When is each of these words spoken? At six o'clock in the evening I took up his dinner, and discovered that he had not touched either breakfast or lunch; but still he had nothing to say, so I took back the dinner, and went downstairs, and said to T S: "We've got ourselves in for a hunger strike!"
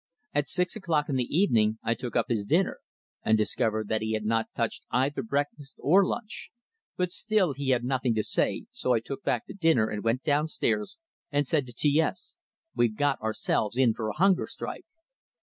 At 0.33 0.49
six 0.49 0.75
o'clock 0.75 1.09
in 1.09 1.15
the 1.15 1.25
evening 1.29 1.77
I 1.83 1.93
took 1.93 2.15
up 2.15 2.25
his 2.27 2.43
dinner, 2.43 2.79
and 3.23 3.37
discovered 3.37 3.87
that 3.89 4.01
he 4.01 4.13
had 4.13 4.25
not 4.25 4.49
touched 4.55 4.83
either 4.89 5.21
breakfast 5.21 5.75
or 5.77 6.03
lunch; 6.03 6.49
but 6.97 7.11
still 7.11 7.53
he 7.53 7.69
had 7.69 7.83
nothing 7.83 8.15
to 8.15 8.23
say, 8.23 8.65
so 8.71 8.93
I 8.93 8.99
took 8.99 9.21
back 9.23 9.45
the 9.45 9.53
dinner, 9.53 9.89
and 9.91 10.03
went 10.03 10.23
downstairs, 10.23 10.97
and 11.31 11.45
said 11.45 11.67
to 11.67 11.73
T 11.73 12.01
S: 12.01 12.35
"We've 12.75 12.97
got 12.97 13.21
ourselves 13.21 13.77
in 13.77 13.93
for 13.93 14.07
a 14.09 14.13
hunger 14.17 14.47
strike!" 14.47 14.87